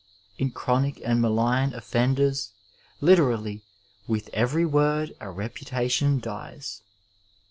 In 0.39 0.49
chronic 0.49 0.99
and 1.05 1.21
malign 1.21 1.73
offenders 1.75 2.53
literally" 3.01 3.61
with 4.07 4.31
every 4.33 4.65
word 4.65 5.13
a 5.19 5.29
reputation 5.29 6.19
dies." 6.19 6.81